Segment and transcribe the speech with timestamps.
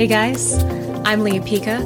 [0.00, 0.54] Hey guys,
[1.04, 1.84] I'm Lea Pica.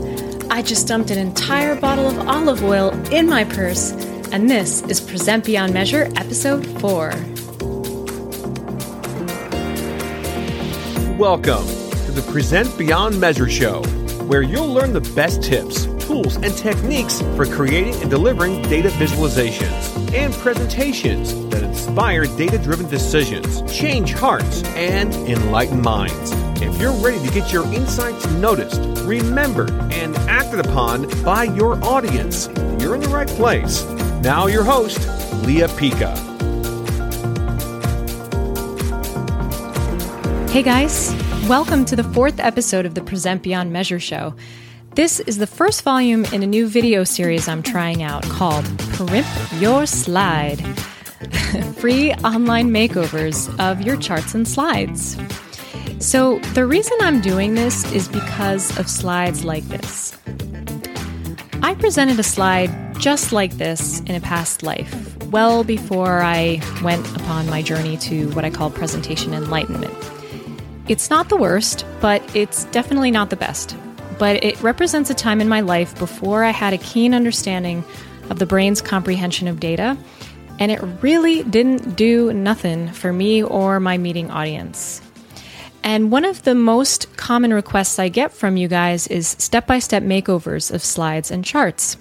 [0.49, 3.91] I just dumped an entire bottle of olive oil in my purse,
[4.31, 7.09] and this is Present Beyond Measure, Episode 4.
[11.19, 11.67] Welcome
[12.07, 13.83] to the Present Beyond Measure Show,
[14.29, 20.15] where you'll learn the best tips, tools, and techniques for creating and delivering data visualizations
[20.15, 26.33] and presentations that inspire data driven decisions, change hearts, and enlighten minds.
[26.63, 32.49] If you're ready to get your insights noticed, remembered, and acted upon by your audience,
[32.81, 33.85] you're in the right place.
[34.23, 34.99] Now, your host,
[35.45, 36.17] Lea Pica.
[40.51, 41.15] Hey guys,
[41.49, 44.35] welcome to the fourth episode of the Present Beyond Measure show.
[44.95, 48.65] This is the first volume in a new video series I'm trying out called
[48.97, 50.65] Primp Your Slide
[51.75, 55.17] Free online makeovers of your charts and slides.
[56.01, 60.17] So, the reason I'm doing this is because of slides like this.
[61.63, 67.07] I presented a slide just like this in a past life, well before I went
[67.17, 69.95] upon my journey to what I call presentation enlightenment.
[70.89, 73.77] It's not the worst, but it's definitely not the best.
[74.19, 77.85] But it represents a time in my life before I had a keen understanding
[78.31, 79.97] of the brain's comprehension of data,
[80.59, 85.01] and it really didn't do nothing for me or my meeting audience.
[85.83, 89.81] And one of the most common requests I get from you guys is step by
[89.81, 91.99] step makeovers of slides and charts.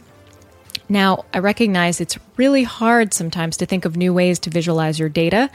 [0.87, 5.09] Now, I recognize it's really hard sometimes to think of new ways to visualize your
[5.09, 5.49] data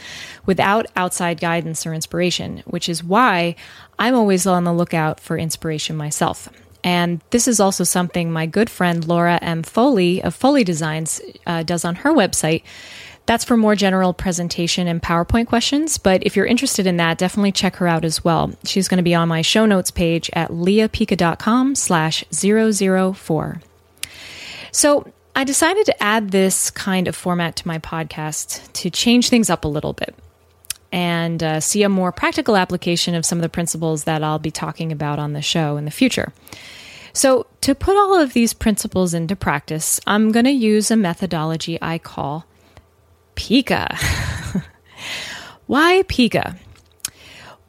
[0.47, 3.55] without outside guidance or inspiration, which is why
[3.99, 6.49] I'm always on the lookout for inspiration myself.
[6.85, 9.63] And this is also something my good friend Laura M.
[9.63, 12.63] Foley of Foley Designs uh, does on her website.
[13.27, 17.53] That's for more general presentation and PowerPoint questions, but if you're interested in that, definitely
[17.53, 18.55] check her out as well.
[18.65, 23.61] She's going to be on my show notes page at leapica.com slash 004.
[24.73, 29.51] So I decided to add this kind of format to my podcast to change things
[29.51, 30.15] up a little bit
[30.93, 34.51] and uh, see a more practical application of some of the principles that I'll be
[34.51, 36.33] talking about on the show in the future.
[37.13, 41.79] So, to put all of these principles into practice, I'm going to use a methodology
[41.83, 42.47] I call
[43.35, 43.97] PICA.
[45.67, 46.57] Why PICA?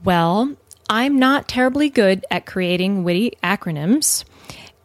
[0.03, 0.55] Well,
[0.89, 4.23] I'm not terribly good at creating witty acronyms,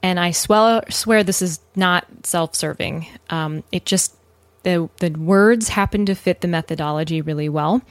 [0.02, 3.06] and I swear, swear this is not self serving.
[3.30, 4.14] Um, it just,
[4.62, 7.82] the, the words happen to fit the methodology really well.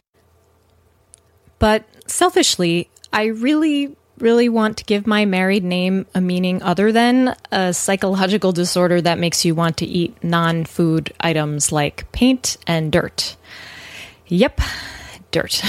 [1.63, 7.37] But selfishly, I really, really want to give my married name a meaning other than
[7.53, 12.91] a psychological disorder that makes you want to eat non food items like paint and
[12.91, 13.37] dirt.
[14.27, 14.59] Yep,
[15.31, 15.61] dirt.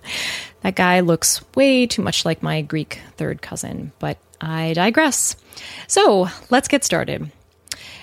[0.60, 5.34] that guy looks way too much like my Greek third cousin, but I digress.
[5.88, 7.32] So let's get started.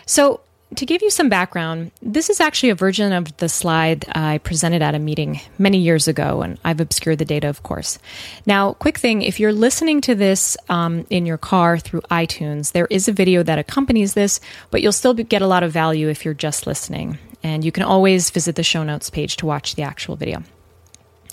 [0.06, 0.42] So,
[0.76, 4.82] to give you some background, this is actually a version of the slide I presented
[4.82, 7.98] at a meeting many years ago, and I've obscured the data, of course.
[8.46, 12.88] Now, quick thing if you're listening to this um, in your car through iTunes, there
[12.90, 16.24] is a video that accompanies this, but you'll still get a lot of value if
[16.24, 17.18] you're just listening.
[17.42, 20.44] And you can always visit the show notes page to watch the actual video.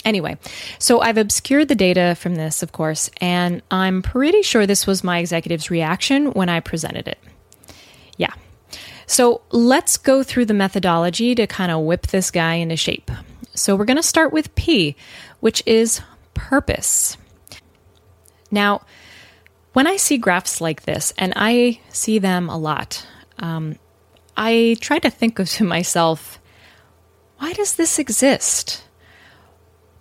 [0.04, 0.38] Anyway,
[0.78, 5.03] so I've obscured the data from this, of course, and I'm pretty sure this was
[5.03, 7.18] my executive's reaction when I presented it.
[8.16, 8.32] Yeah,
[9.06, 13.11] so let's go through the methodology to kind of whip this guy into shape.
[13.55, 14.97] So we're going to start with P,
[15.41, 16.03] which is
[16.34, 17.16] purpose.
[18.50, 18.83] Now,
[19.72, 23.06] when I see graphs like this, and I see them a lot,
[23.39, 23.77] um,
[24.37, 26.41] I try to think to myself,
[27.39, 28.83] why does this exist?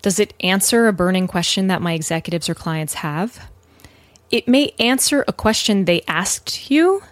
[0.02, 3.50] Does it answer a burning question that my executives or clients have?
[4.32, 7.04] It may answer a question they asked you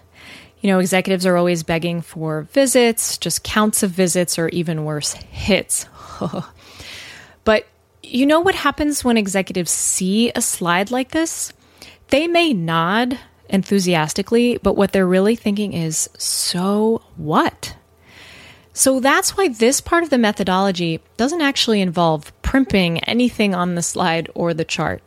[0.63, 5.12] you know, executives are always begging for visits, just counts of visits, or even worse,
[5.12, 5.85] hits.
[7.44, 7.68] but
[8.01, 11.52] you know what happens when executives see a slide like this?
[12.08, 17.76] They may nod enthusiastically, but what they're really thinking is, so what?
[18.72, 23.82] So that's why this part of the methodology doesn't actually involve primping anything on the
[23.82, 25.03] slide or the chart.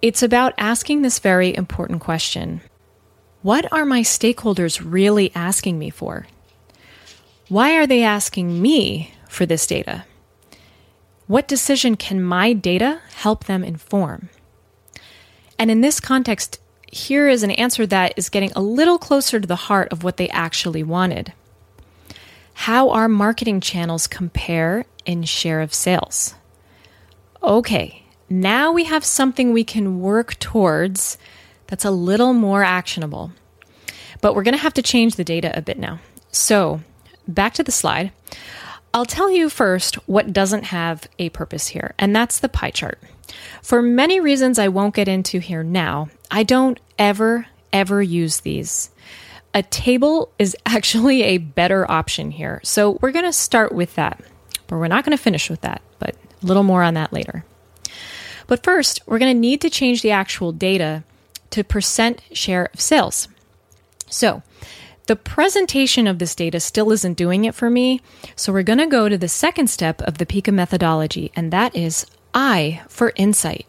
[0.00, 2.60] It's about asking this very important question
[3.42, 6.26] what are my stakeholders really asking me for?
[7.48, 10.04] Why are they asking me for this data?
[11.26, 14.28] What decision can my data help them inform?
[15.58, 19.46] And in this context, here is an answer that is getting a little closer to
[19.46, 21.32] the heart of what they actually wanted.
[22.54, 26.34] How our marketing channels compare in share of sales.
[27.42, 31.18] Okay, now we have something we can work towards
[31.68, 33.30] that's a little more actionable.
[34.20, 36.00] But we're going to have to change the data a bit now.
[36.32, 36.80] So,
[37.28, 38.10] back to the slide.
[38.92, 42.98] I'll tell you first what doesn't have a purpose here, and that's the pie chart.
[43.62, 48.90] For many reasons I won't get into here now, I don't ever, ever use these.
[49.54, 52.60] A table is actually a better option here.
[52.64, 54.20] So we're going to start with that,
[54.66, 57.44] but we're not going to finish with that, but a little more on that later.
[58.46, 61.04] But first, we're going to need to change the actual data
[61.50, 63.28] to percent share of sales.
[64.08, 64.42] So
[65.06, 68.00] the presentation of this data still isn't doing it for me.
[68.36, 71.74] So we're going to go to the second step of the PICA methodology, and that
[71.74, 73.66] is I for insight.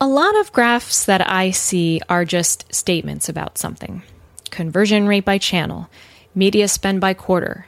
[0.00, 4.02] A lot of graphs that I see are just statements about something
[4.50, 5.88] conversion rate by channel,
[6.34, 7.66] media spend by quarter.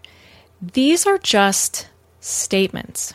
[0.60, 1.88] These are just
[2.20, 3.14] statements.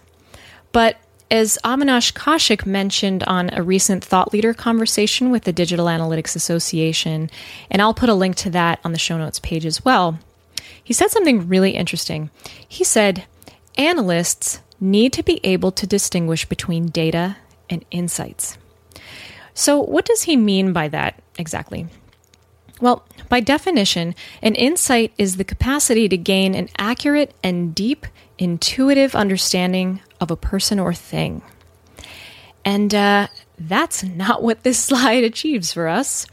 [0.72, 0.98] But
[1.30, 7.30] as Avinash Kaushik mentioned on a recent thought leader conversation with the Digital Analytics Association,
[7.70, 10.20] and I'll put a link to that on the show notes page as well,
[10.84, 12.30] he said something really interesting.
[12.68, 13.26] He said,
[13.78, 17.38] Analysts need to be able to distinguish between data
[17.70, 18.58] and insights.
[19.54, 21.88] So, what does he mean by that exactly?
[22.80, 28.06] Well, by definition, an insight is the capacity to gain an accurate and deep
[28.38, 31.42] intuitive understanding of a person or thing.
[32.64, 33.28] And uh,
[33.58, 36.28] that's not what this slide achieves for us.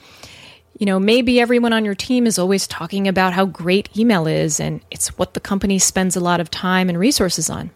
[0.79, 4.59] You know, maybe everyone on your team is always talking about how great email is
[4.59, 7.71] and it's what the company spends a lot of time and resources on.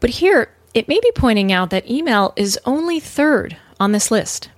[0.00, 4.50] But here, it may be pointing out that email is only third on this list.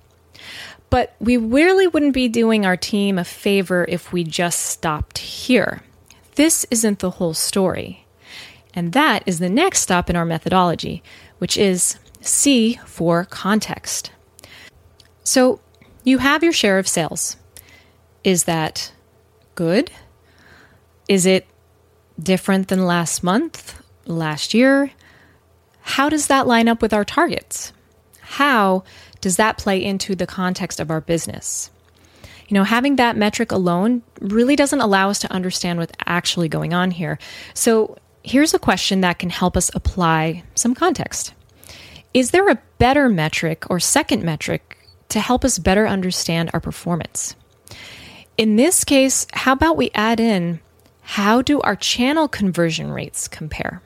[0.89, 5.83] But we really wouldn't be doing our team a favor if we just stopped here.
[6.35, 8.05] This isn't the whole story.
[8.73, 11.03] And that is the next stop in our methodology,
[11.37, 14.11] which is C for context.
[15.23, 15.59] So
[16.03, 17.37] you have your share of sales.
[18.23, 18.91] Is that
[19.55, 19.91] good?
[21.07, 21.45] Is it
[22.21, 24.91] different than last month, last year?
[25.81, 27.73] How does that line up with our targets?
[28.21, 28.83] How
[29.21, 31.71] does that play into the context of our business?
[32.47, 36.73] You know, having that metric alone really doesn't allow us to understand what's actually going
[36.73, 37.19] on here.
[37.53, 41.33] So Here's a question that can help us apply some context
[42.13, 44.77] Is there a better metric or second metric
[45.09, 47.35] to help us better understand our performance?
[48.37, 50.59] In this case, how about we add in
[51.01, 53.81] how do our channel conversion rates compare?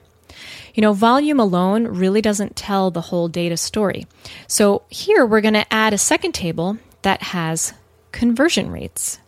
[0.73, 4.07] You know, volume alone really doesn't tell the whole data story.
[4.47, 7.73] So here we're going to add a second table that has
[8.11, 9.19] conversion rates.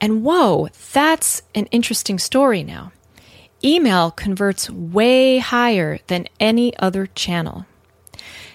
[0.00, 2.92] And whoa, that's an interesting story now
[3.62, 7.66] email converts way higher than any other channel.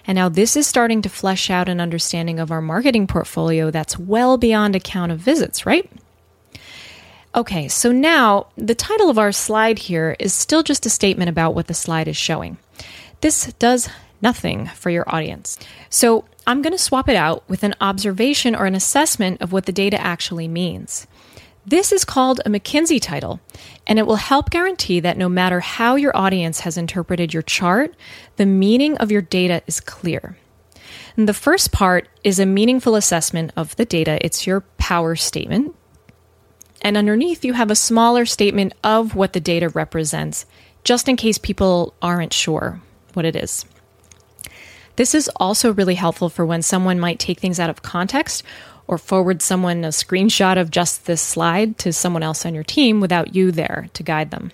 [0.08, 3.98] And now this is starting to flesh out an understanding of our marketing portfolio that's
[3.98, 5.90] well beyond a count of visits, right?
[7.36, 11.54] Okay, so now the title of our slide here is still just a statement about
[11.54, 12.58] what the slide is showing.
[13.20, 13.90] This does
[14.22, 15.60] nothing for your audience.
[15.90, 19.66] So I'm going to swap it out with an observation or an assessment of what
[19.66, 21.08] the data actually means.
[21.66, 23.42] This is called a McKinsey title,
[23.86, 27.96] and it will help guarantee that no matter how your audience has interpreted your chart,
[28.38, 30.38] the meaning of your data is clear.
[31.18, 35.76] And the first part is a meaningful assessment of the data, it's your power statement.
[36.86, 40.46] And underneath, you have a smaller statement of what the data represents,
[40.84, 42.80] just in case people aren't sure
[43.16, 43.66] what it is.
[44.96, 48.44] This is also really helpful for when someone might take things out of context
[48.86, 53.02] or forward someone a screenshot of just this slide to someone else on your team
[53.02, 54.52] without you there to guide them.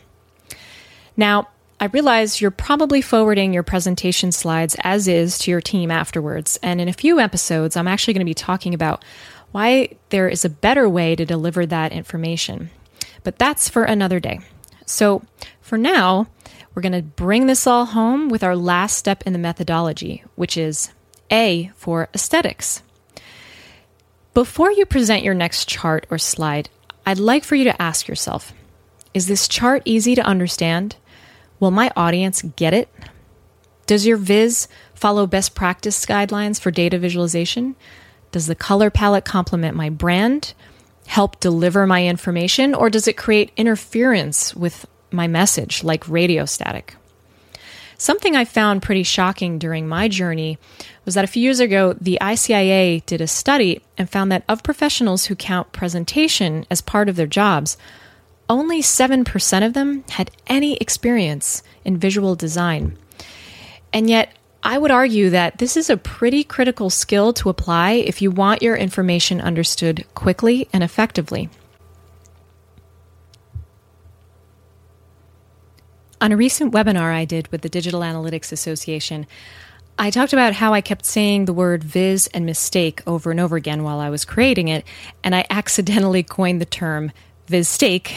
[1.17, 1.49] Now,
[1.81, 6.79] I realize you're probably forwarding your presentation slides as is to your team afterwards, and
[6.79, 9.03] in a few episodes, I'm actually going to be talking about
[9.51, 12.69] why there is a better way to deliver that information.
[13.23, 14.39] But that's for another day.
[14.85, 15.23] So,
[15.61, 16.27] for now,
[16.73, 20.57] we're going to bring this all home with our last step in the methodology, which
[20.57, 20.91] is
[21.29, 22.81] A for aesthetics.
[24.33, 26.69] Before you present your next chart or slide,
[27.05, 28.53] I'd like for you to ask yourself
[29.13, 30.95] Is this chart easy to understand?
[31.59, 32.89] Will my audience get it?
[33.85, 37.75] Does your viz follow best practice guidelines for data visualization?
[38.31, 40.53] Does the color palette complement my brand,
[41.05, 46.95] help deliver my information, or does it create interference with my message like radio static?
[47.97, 50.57] Something I found pretty shocking during my journey
[51.05, 54.63] was that a few years ago, the ICIA did a study and found that of
[54.63, 57.77] professionals who count presentation as part of their jobs,
[58.49, 62.97] only 7% of them had any experience in visual design.
[63.93, 64.33] And yet,
[64.63, 68.61] I would argue that this is a pretty critical skill to apply if you want
[68.61, 71.49] your information understood quickly and effectively.
[76.19, 79.25] On a recent webinar I did with the Digital Analytics Association,
[79.97, 83.55] I talked about how I kept saying the word viz and mistake over and over
[83.55, 84.85] again while I was creating it,
[85.23, 87.11] and I accidentally coined the term
[87.47, 88.11] VizStake,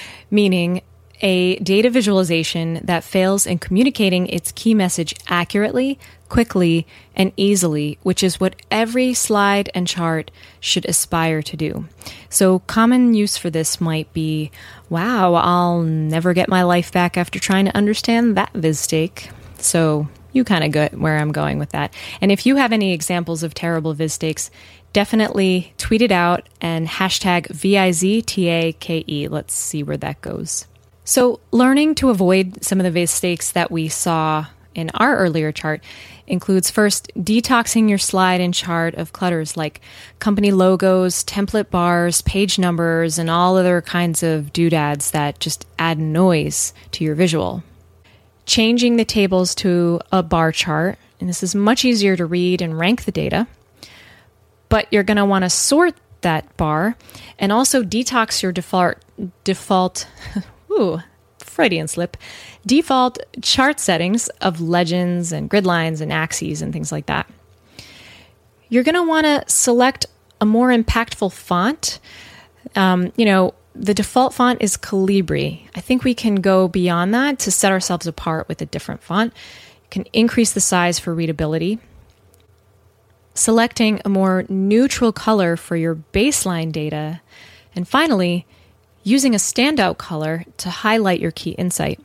[0.30, 0.80] meaning
[1.20, 5.98] a data visualization that fails in communicating its key message accurately,
[6.28, 11.86] quickly, and easily, which is what every slide and chart should aspire to do.
[12.28, 14.50] So, common use for this might be
[14.88, 19.30] wow, I'll never get my life back after trying to understand that VizStake.
[19.58, 21.92] So, you kind of get where I'm going with that.
[22.20, 24.50] And if you have any examples of terrible VizStakes,
[24.92, 29.28] definitely tweet it out and hashtag VIZTAKE.
[29.30, 30.66] Let's see where that goes.
[31.10, 35.82] So, learning to avoid some of the mistakes that we saw in our earlier chart
[36.28, 39.80] includes first detoxing your slide and chart of clutters like
[40.20, 45.98] company logos, template bars, page numbers, and all other kinds of doodads that just add
[45.98, 47.64] noise to your visual.
[48.46, 52.78] Changing the tables to a bar chart, and this is much easier to read and
[52.78, 53.48] rank the data,
[54.68, 56.96] but you're going to want to sort that bar
[57.36, 58.98] and also detox your default
[59.42, 60.06] default
[60.70, 61.00] ooh,
[61.38, 62.16] Freudian slip,
[62.64, 67.28] default chart settings of legends and grid lines and axes and things like that.
[68.68, 70.06] You're going to want to select
[70.40, 71.98] a more impactful font.
[72.76, 75.62] Um, you know, the default font is Calibri.
[75.74, 79.32] I think we can go beyond that to set ourselves apart with a different font.
[79.34, 81.78] You can increase the size for readability.
[83.34, 87.20] Selecting a more neutral color for your baseline data.
[87.74, 88.46] And finally,
[89.02, 92.00] using a standout color to highlight your key insight.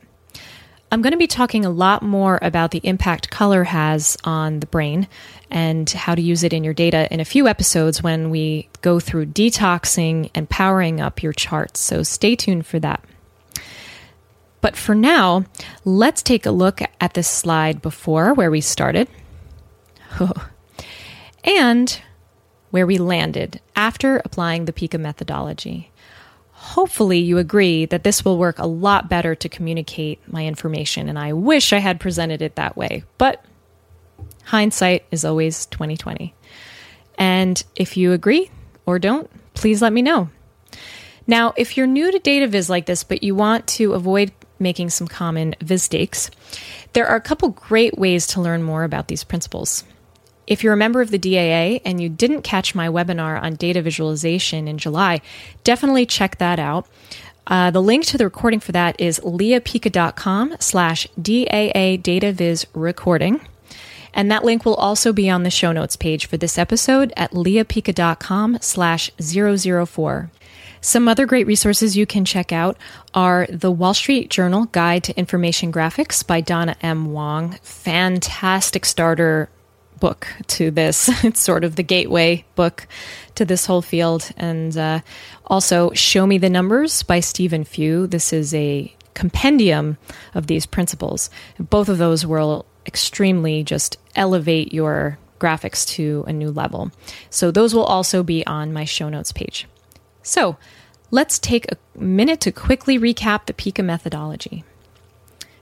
[0.90, 4.66] I'm going to be talking a lot more about the impact color has on the
[4.66, 5.08] brain
[5.50, 9.00] and how to use it in your data in a few episodes when we go
[9.00, 11.80] through detoxing and powering up your charts.
[11.80, 13.02] So stay tuned for that.
[14.60, 15.44] But for now,
[15.84, 19.08] let's take a look at this slide before where we started
[21.44, 22.00] and
[22.70, 25.90] where we landed after applying the PICA methodology
[26.66, 31.18] hopefully you agree that this will work a lot better to communicate my information and
[31.18, 33.04] I wish I had presented it that way.
[33.18, 33.44] But
[34.44, 36.34] hindsight is always 2020.
[37.18, 38.50] And if you agree
[38.84, 40.28] or don't, please let me know.
[41.26, 44.90] Now, if you're new to data viz like this, but you want to avoid making
[44.90, 46.30] some common mistakes,
[46.94, 49.84] there are a couple great ways to learn more about these principles.
[50.46, 53.82] If you're a member of the DAA and you didn't catch my webinar on data
[53.82, 55.20] visualization in July,
[55.64, 56.86] definitely check that out.
[57.46, 63.40] Uh, the link to the recording for that is leapica.com slash DAA data viz recording.
[64.14, 67.32] And that link will also be on the show notes page for this episode at
[67.32, 70.30] leapica.com slash 004.
[70.80, 72.76] Some other great resources you can check out
[73.12, 77.12] are the Wall Street Journal Guide to Information Graphics by Dona M.
[77.12, 77.58] Wong.
[77.62, 79.48] Fantastic starter
[80.00, 81.10] book to this.
[81.24, 82.86] It's sort of the gateway book
[83.34, 84.30] to this whole field.
[84.36, 85.00] And uh,
[85.46, 88.06] also, Show Me the Numbers by Stephen Few.
[88.06, 89.96] This is a compendium
[90.34, 91.30] of these principles.
[91.58, 96.90] Both of those will extremely just elevate your graphics to a new level.
[97.30, 99.66] So, those will also be on my show notes page.
[100.22, 100.56] So,
[101.10, 104.64] let's take a minute to quickly recap the PICA methodology.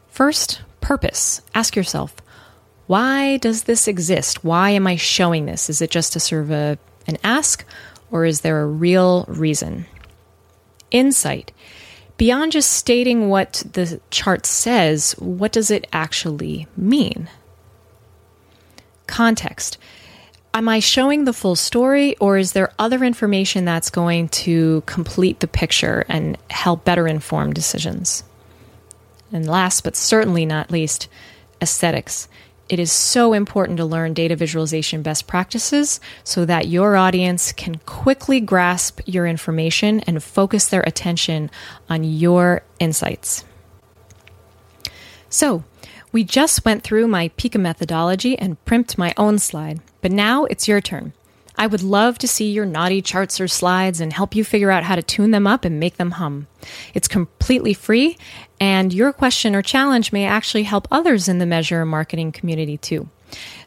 [0.09, 1.41] First, purpose.
[1.55, 2.14] Ask yourself,
[2.87, 4.45] why does this exist?
[4.45, 5.71] Why am I showing this?
[5.71, 7.64] Is it just to serve a, an ask,
[8.11, 9.87] or is there a real reason?
[10.91, 11.53] Insight.
[12.17, 17.29] Beyond just stating what the chart says, what does it actually mean?
[19.07, 19.79] Context.
[20.53, 25.41] Am I showing the full story, or is there other information that's going to complete
[25.41, 28.23] the picture and help better inform decisions?
[29.33, 31.09] And last but certainly not least,
[31.61, 32.29] aesthetics
[32.68, 37.76] it is so important to learn data visualization best practices so that your audience can
[37.87, 41.50] quickly grasp your information and focus their attention
[41.88, 43.44] on your insights.
[45.28, 45.64] So,
[46.12, 50.68] we just went through my PICA methodology and primped my own slide, but now it's
[50.68, 51.12] your turn.
[51.57, 54.83] I would love to see your naughty charts or slides and help you figure out
[54.83, 56.47] how to tune them up and make them hum.
[56.95, 58.19] It's completely free,
[58.59, 63.09] and your question or challenge may actually help others in the Measure marketing community too.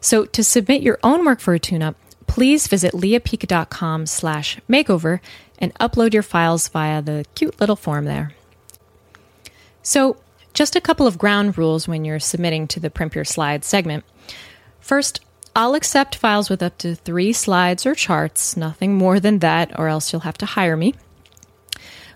[0.00, 5.20] So to submit your own work for a tune-up, please visit leapica.com slash makeover
[5.58, 8.34] and upload your files via the cute little form there.
[9.82, 10.18] So
[10.58, 14.04] Just a couple of ground rules when you're submitting to the Primp Your Slides segment.
[14.80, 15.20] First,
[15.58, 19.88] I'll accept files with up to three slides or charts, nothing more than that, or
[19.88, 20.94] else you'll have to hire me.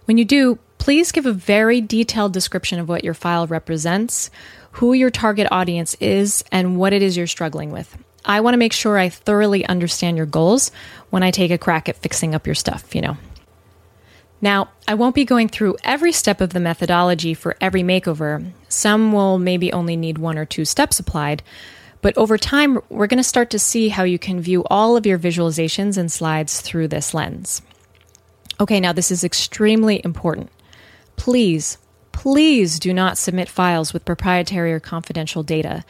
[0.04, 4.30] When you do, please give a very detailed description of what your file represents,
[4.70, 7.98] who your target audience is, and what it is you're struggling with.
[8.24, 10.70] I want to make sure I thoroughly understand your goals
[11.10, 13.16] when I take a crack at fixing up your stuff, you know.
[14.40, 18.52] Now, I won't be going through every step of the methodology for every makeover.
[18.68, 21.42] Some will maybe only need one or two steps applied.
[22.02, 25.06] But over time, we're going to start to see how you can view all of
[25.06, 27.62] your visualizations and slides through this lens.
[28.60, 30.50] Okay, now this is extremely important.
[31.16, 31.78] Please,
[32.10, 35.84] please do not submit files with proprietary or confidential data.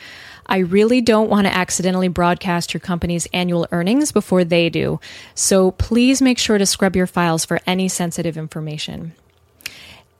[0.47, 5.00] I really don't want to accidentally broadcast your company's annual earnings before they do,
[5.35, 9.14] so please make sure to scrub your files for any sensitive information.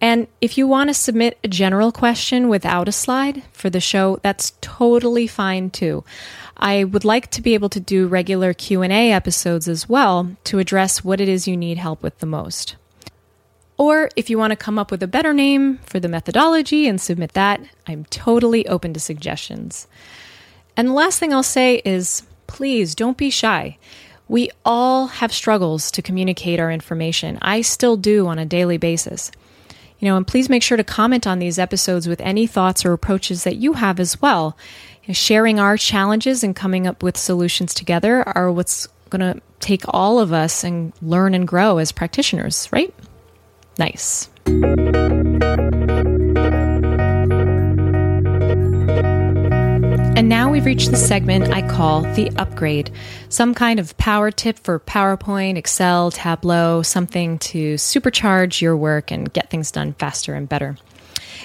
[0.03, 4.19] And if you want to submit a general question without a slide for the show,
[4.23, 6.03] that's totally fine too.
[6.57, 11.05] I would like to be able to do regular Q&A episodes as well to address
[11.05, 12.75] what it is you need help with the most.
[13.79, 17.01] Or if you want to come up with a better name for the methodology and
[17.01, 19.87] submit that, I'm totally open to suggestions.
[20.77, 23.79] And the last thing I'll say is please don't be shy.
[24.29, 27.39] We all have struggles to communicate our information.
[27.41, 29.31] I still do on a daily basis.
[30.03, 32.93] You know, and please make sure to comment on these episodes with any thoughts or
[32.93, 34.57] approaches that you have as well.
[35.05, 39.41] You know, sharing our challenges and coming up with solutions together are what's going to
[39.61, 42.93] take all of us and learn and grow as practitioners, right?
[43.79, 44.29] Nice.
[50.33, 52.91] Now we've reached the segment I call the upgrade.
[53.29, 59.31] Some kind of power tip for PowerPoint, Excel, Tableau, something to supercharge your work and
[59.31, 60.79] get things done faster and better.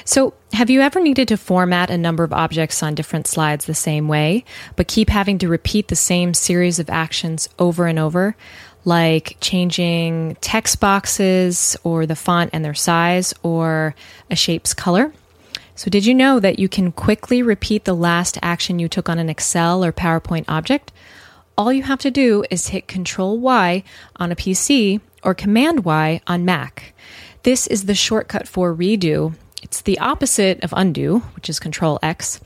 [0.05, 3.73] So, have you ever needed to format a number of objects on different slides the
[3.73, 4.45] same way,
[4.77, 8.37] but keep having to repeat the same series of actions over and over,
[8.85, 13.95] like changing text boxes or the font and their size or
[14.31, 15.11] a shape's color?
[15.77, 19.19] So, did you know that you can quickly repeat the last action you took on
[19.19, 20.91] an Excel or PowerPoint object?
[21.55, 23.83] All you have to do is hit Control Y
[24.15, 26.95] on a PC or Command Y on Mac.
[27.43, 29.35] This is the shortcut for redo.
[29.61, 32.39] It's the opposite of undo, which is Control X.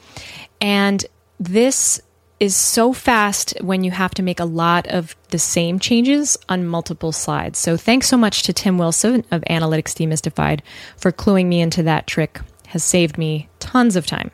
[0.60, 1.06] And
[1.40, 2.02] this
[2.42, 6.68] is so fast when you have to make a lot of the same changes on
[6.68, 7.60] multiple slides.
[7.60, 10.60] So thanks so much to Tim Wilson of Analytics Demystified
[10.98, 12.42] for cluing me into that trick
[12.72, 14.32] has saved me tons of time.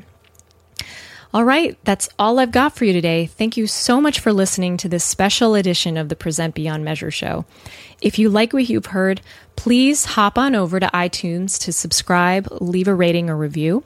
[1.33, 3.25] All right, that's all I've got for you today.
[3.25, 7.11] Thank you so much for listening to this special edition of the Present Beyond Measure
[7.11, 7.45] show.
[8.01, 9.21] If you like what you've heard,
[9.55, 13.83] please hop on over to iTunes to subscribe, leave a rating or review.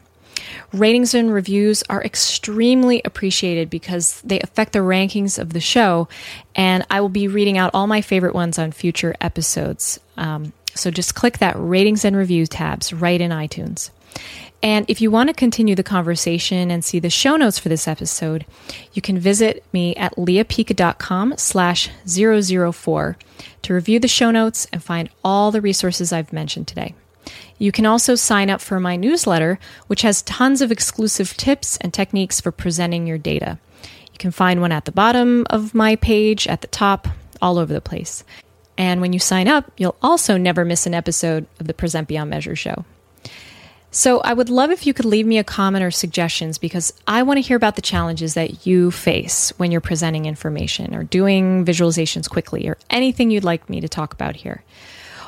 [0.73, 6.07] Ratings and reviews are extremely appreciated because they affect the rankings of the show,
[6.55, 9.99] and I will be reading out all my favorite ones on future episodes.
[10.17, 13.91] Um, so just click that ratings and review tabs right in iTunes.
[14.63, 17.87] And if you want to continue the conversation and see the show notes for this
[17.87, 18.45] episode,
[18.93, 23.17] you can visit me at leapica.com slash 004
[23.63, 26.93] to review the show notes and find all the resources I've mentioned today.
[27.57, 31.93] You can also sign up for my newsletter, which has tons of exclusive tips and
[31.93, 33.57] techniques for presenting your data.
[34.11, 37.07] You can find one at the bottom of my page, at the top,
[37.41, 38.23] all over the place.
[38.77, 42.29] And when you sign up, you'll also never miss an episode of the Present Beyond
[42.29, 42.85] Measure show.
[43.93, 47.23] So I would love if you could leave me a comment or suggestions because I
[47.23, 51.65] want to hear about the challenges that you face when you're presenting information or doing
[51.65, 54.63] visualizations quickly or anything you'd like me to talk about here.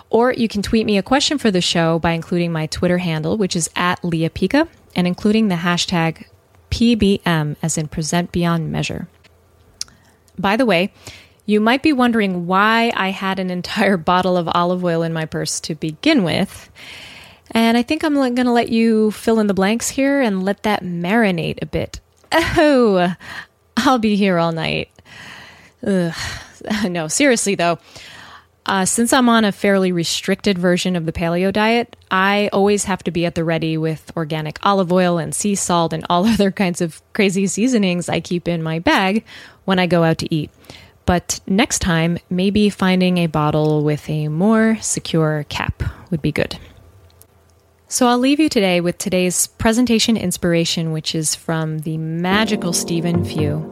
[0.10, 3.36] Or you can tweet me a question for the show by including my Twitter handle,
[3.36, 6.26] which is at Lea Pica, and including the hashtag
[6.72, 9.10] PBM as in present beyond measure.
[10.40, 10.94] By the way,
[11.46, 15.26] you might be wondering why I had an entire bottle of olive oil in my
[15.26, 16.72] purse to begin with.
[17.52, 20.64] And I think I'm going to let you fill in the blanks here and let
[20.64, 22.00] that marinate a bit.
[22.32, 23.16] Oh,
[23.78, 24.90] I'll be here all night.
[25.86, 26.14] Ugh.
[26.86, 27.78] No, seriously though.
[28.66, 33.04] Uh, since I'm on a fairly restricted version of the paleo diet, I always have
[33.04, 36.52] to be at the ready with organic olive oil and sea salt and all other
[36.52, 39.26] kinds of crazy seasonings I keep in my bag
[39.66, 40.50] when I go out to eat.
[41.06, 46.58] But next time, maybe finding a bottle with a more secure cap would be good.
[47.94, 53.24] So I'll leave you today with today's presentation inspiration, which is from the magical Stephen
[53.24, 53.72] Few.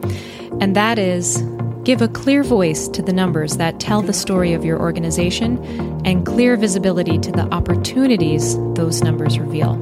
[0.60, 1.42] And that is
[1.82, 5.58] give a clear voice to the numbers that tell the story of your organization
[6.06, 9.74] and clear visibility to the opportunities those numbers reveal.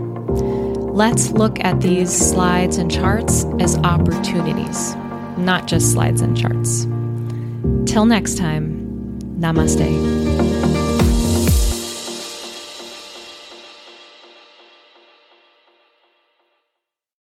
[0.90, 4.94] Let's look at these slides and charts as opportunities,
[5.36, 6.84] not just slides and charts.
[7.84, 10.39] Till next time, namaste.